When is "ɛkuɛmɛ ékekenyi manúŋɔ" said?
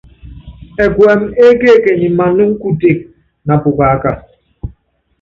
0.83-2.55